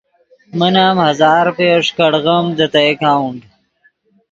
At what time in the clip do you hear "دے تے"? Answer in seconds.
2.57-2.81